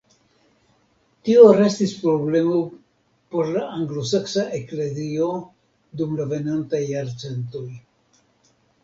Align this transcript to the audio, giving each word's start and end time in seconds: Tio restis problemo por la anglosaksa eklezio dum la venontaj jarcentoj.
Tio 1.27 1.41
restis 1.57 1.91
problemo 2.05 2.61
por 3.35 3.51
la 3.57 3.61
anglosaksa 3.81 4.47
eklezio 4.61 5.29
dum 6.01 6.17
la 6.21 6.27
venontaj 6.33 6.81
jarcentoj. 6.95 7.63